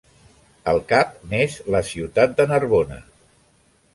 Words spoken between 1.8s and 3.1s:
ciutat de Narbona.